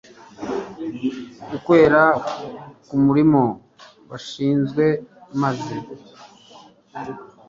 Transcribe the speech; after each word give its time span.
ukwera 1.55 2.01
kumurimo 2.87 3.43
bashinzwe 4.09 4.85
maze 5.41 5.75